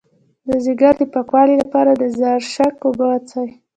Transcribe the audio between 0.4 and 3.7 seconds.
د ځیګر د پاکوالي لپاره د زرشک اوبه وڅښئ